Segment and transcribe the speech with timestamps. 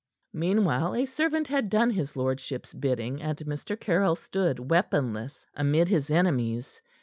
[0.33, 3.79] Meanwhile a servant had done his lordship's bidding, and Mr.
[3.79, 6.81] Caryll stood weaponless amid his enemies.